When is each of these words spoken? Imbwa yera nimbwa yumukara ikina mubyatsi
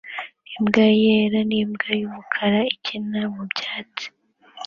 Imbwa 0.57 0.85
yera 1.01 1.39
nimbwa 1.49 1.89
yumukara 2.01 2.59
ikina 2.75 3.19
mubyatsi 3.33 4.05